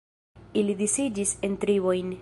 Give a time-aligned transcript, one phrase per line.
[0.61, 2.17] Ili disiĝis en tribojn.